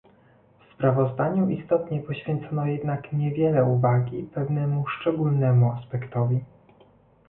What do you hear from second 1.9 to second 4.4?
poświęcono jednak niewiele uwagi